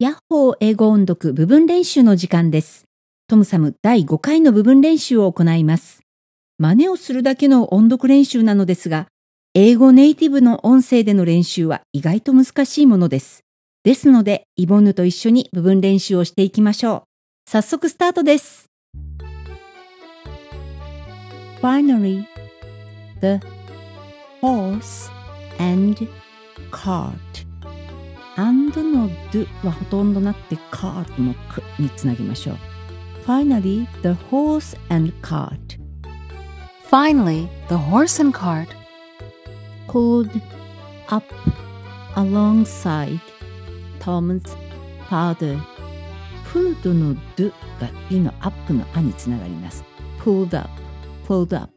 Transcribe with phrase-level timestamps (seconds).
[0.00, 2.86] ヤッホー英語音読部分練習の時間です。
[3.28, 6.00] トムサム第5回の部分練習を行います。
[6.56, 9.08] 真似をするだけの音読練習なのですが、
[9.52, 13.44] 英語ネイティブの音声での練習は意外と難しいものです。
[13.84, 17.04] ですので、イボンヌと一緒に部分練習をしていきましょ
[17.46, 17.50] う。
[17.50, 18.70] 早速スタートです。
[21.60, 22.24] Finally,
[23.20, 23.38] the
[24.40, 25.10] horse
[25.58, 26.08] and
[26.70, 27.39] cart
[28.40, 32.56] and の do はほとんどなくて cart のくにつなぎましょう。
[33.26, 35.78] Finally, the horse and cart
[36.90, 38.68] Finally, the horse and cart
[39.86, 40.30] pulled
[41.08, 41.24] up
[42.16, 43.20] alongside
[44.00, 44.56] Tom's
[45.08, 45.60] father.
[46.50, 49.84] pulled の do が d の up のあにつながります。
[50.18, 50.68] pulled up,
[51.28, 51.70] pulled up.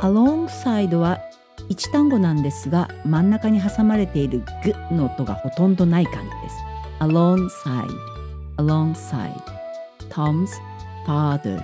[0.00, 1.18] alongside は
[1.68, 6.56] 一単語なんですが真ん中に挟まれているグの音がほとんどない感じです。
[7.00, 7.88] alongside,
[8.58, 9.42] alongside.
[10.10, 10.50] Tom's
[11.06, 11.60] father.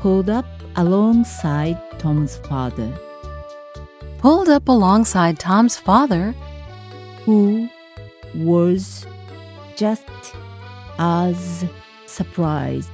[0.00, 2.92] pulled up alongside Tom's father.
[4.18, 6.34] pulled up alongside Tom's father,
[7.24, 7.68] who
[8.34, 9.06] was
[9.76, 10.04] just
[10.98, 11.64] as
[12.06, 12.90] surprised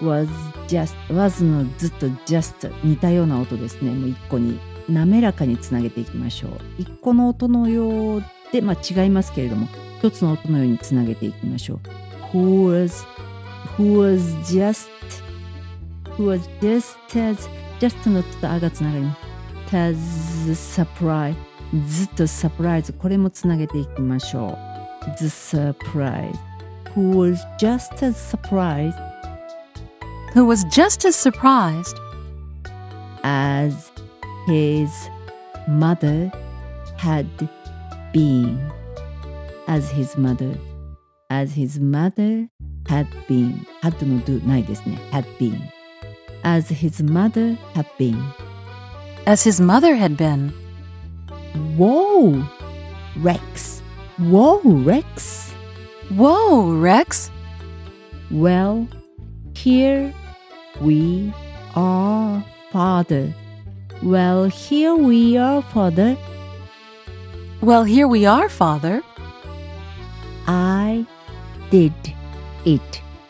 [0.00, 0.28] was
[0.68, 11.78] just was のずっと just 似たような音ですねもう一個に滑らかにつなげていきましょう一個の音のようでまあ違いますけれども一つの音のようにつなげていきましょう
[12.32, 13.06] who was
[13.76, 14.88] who was just
[16.16, 17.48] who was just as
[17.80, 21.36] just のとあがつながります as surprised
[21.86, 24.58] ずっとサプライズこれもつなげていきましょう
[25.18, 26.34] The surprise
[26.94, 28.96] who was just as surprised
[30.34, 31.96] who was just as surprised
[33.22, 33.87] as
[34.47, 35.09] his
[35.67, 36.31] mother
[36.97, 37.27] had
[38.13, 38.71] been
[39.67, 40.55] as his mother
[41.29, 42.47] as his mother
[42.87, 45.57] had been had の do ないですね had been
[46.43, 48.17] as his mother had been
[49.25, 50.51] as his mother had been.
[51.77, 52.43] Whoa
[53.15, 53.81] Rex
[54.17, 55.53] Whoa Rex
[56.09, 57.31] Whoa, Rex!
[58.29, 58.87] Well,
[59.55, 60.13] here
[60.79, 61.33] we
[61.75, 63.33] are, Father.
[64.03, 66.17] Well, here we are, Father.
[67.61, 69.01] Well, here we are, father.
[70.45, 71.05] I
[71.71, 71.93] did
[72.65, 72.81] it.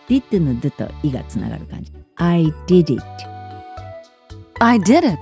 [0.09, 1.92] did の d と i がつながる感じ。
[2.16, 3.04] I did it.
[4.59, 5.20] I did it.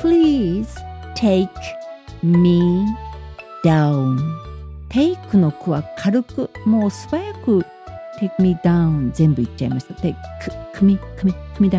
[0.00, 0.68] Please
[1.16, 1.48] take
[2.22, 2.86] me
[3.64, 4.18] down.
[4.88, 7.64] take の句は軽く、もう素早く
[8.20, 9.94] take me down 全部言っちゃいました。
[9.94, 10.14] take
[10.72, 11.70] 組み、組み、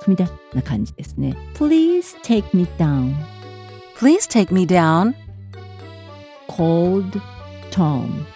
[0.00, 1.36] 組みだ、組みだな感じですね。
[1.54, 3.14] Please take me down.
[3.98, 5.14] Please take me down.
[6.48, 7.20] called
[7.70, 8.26] Tom.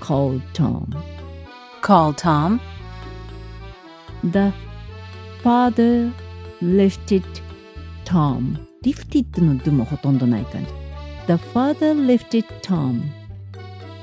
[0.00, 0.88] called Tom.
[1.82, 2.60] called Tom.
[4.22, 4.52] The
[5.42, 6.12] father
[6.60, 7.24] lifted
[8.04, 8.58] Tom.
[8.82, 10.70] lifted の do もほとんどない感じ。
[11.26, 13.02] The father lifted Tom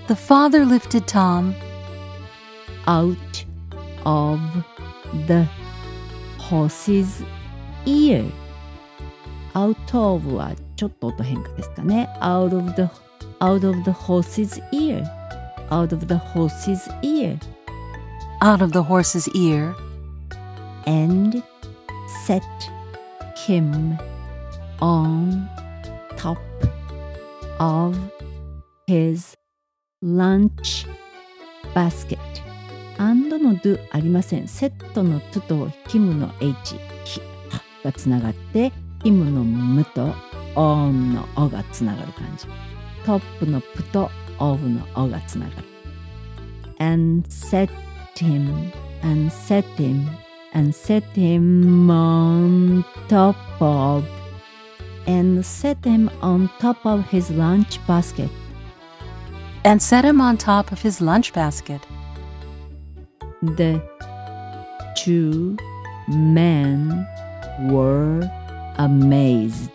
[0.08, 1.54] The father lifted Tom
[2.88, 3.46] out
[4.04, 4.40] of
[5.28, 5.48] the
[6.46, 7.24] horse's
[7.86, 8.30] ear.
[9.54, 12.10] out of はちょっと音変化ですかね。
[12.22, 12.90] out of the
[13.40, 15.04] out of the horse's ear.
[15.70, 17.38] out of the horse's ear.
[18.42, 19.76] out of the horse's ear
[20.86, 21.44] and
[22.26, 22.44] set
[23.48, 23.98] him
[24.80, 25.48] on
[26.18, 26.38] top
[27.60, 27.98] of
[28.88, 29.38] his
[30.02, 30.88] lunch
[31.74, 32.20] basket.
[33.39, 34.49] トの do ありません。
[34.49, 37.21] セットの to と him の h ひ
[37.85, 38.73] がつながって、
[39.05, 40.15] him のむと
[40.55, 42.47] on の o がつながる感じ。
[43.05, 45.65] トップの p と of の o がつながる。
[46.79, 47.71] and set
[48.17, 50.09] him and set him
[50.53, 54.05] and set him on top of
[55.07, 58.31] and set him on top of his lunch basket.
[59.65, 61.81] and set him on top of his lunch basket.
[63.55, 63.81] で
[64.97, 65.57] to
[66.09, 67.07] men
[67.69, 68.29] were
[68.77, 69.71] amazed.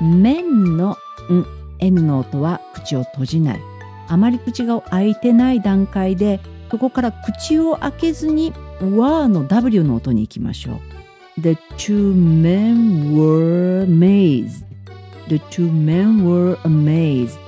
[0.00, 0.96] 面の、
[1.28, 1.46] うん、
[1.78, 3.60] M の音は口を閉じない。
[4.08, 11.40] あまり口が開いてない段階で、そこから口を開けずに、わーの W の音に行きましょう。
[11.40, 14.64] The two men were amazed.
[15.28, 17.38] The two men were amazed.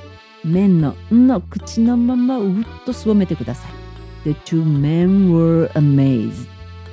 [0.44, 3.81] 面の、うんの口のまま、うっとすぼめてください。
[4.23, 6.47] The two men were amazed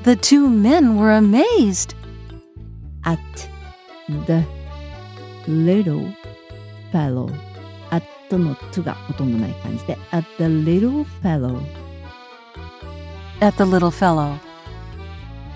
[0.04, 1.94] The two men were amazed
[3.04, 3.18] at
[4.26, 4.44] the
[5.46, 6.12] little
[6.92, 7.30] fellow.
[7.90, 11.60] At at の to がほとんどない感じで at the little fellow
[13.40, 14.38] At the little fellow.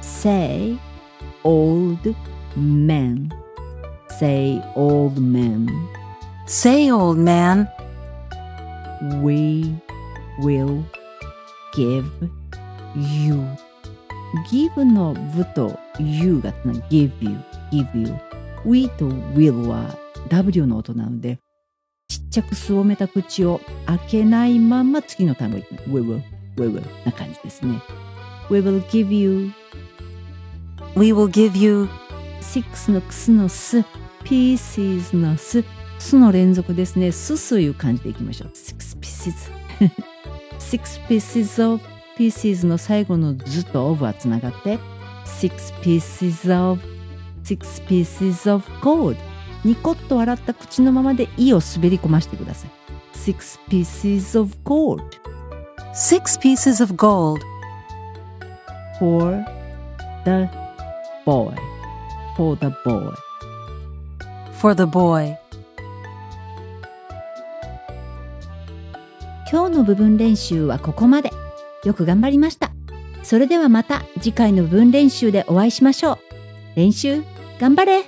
[0.00, 0.78] say
[1.44, 2.14] old
[2.56, 3.30] men
[4.18, 5.68] say old men
[6.48, 7.68] Say, old man,
[9.22, 9.76] we
[10.38, 10.82] will
[11.73, 12.05] give
[12.95, 13.43] you
[14.49, 16.53] give の v と you が
[16.89, 17.37] give you
[17.71, 18.13] give you
[18.65, 19.97] we と will は
[20.29, 21.39] w の音なので
[22.07, 26.21] ちっちゃくすぼめた口を開けないまま次の単語 we will
[26.57, 27.81] we will な感じですね
[28.49, 29.51] we will give you
[30.95, 31.89] we will give you
[32.41, 33.79] 6のくすのす
[34.23, 35.63] pieces のす
[35.99, 40.03] すの連続ですねすすいう感じでいきましょう6 pieces
[40.58, 41.82] 6 pieces of
[42.16, 44.78] pieces の最後のずと of はつながって
[45.24, 45.50] 6
[45.82, 46.80] pieces of
[47.44, 49.16] 6 pieces of gold
[49.64, 52.70] ニコッと笑った口のままで「い」を滑り込ましてください
[53.14, 55.02] 6 pieces of gold
[55.94, 57.40] six pieces of gold
[58.98, 59.44] for
[60.24, 60.48] the
[61.24, 61.54] boy
[62.36, 63.12] for the boy
[64.58, 65.38] for the boy.
[69.53, 71.29] 今日の部分練習はここまで。
[71.83, 72.71] よく頑張りました。
[73.21, 76.17] それではまた次回の部分練習でお会いしましょう。
[76.75, 77.21] 練習
[77.59, 78.03] 頑張れ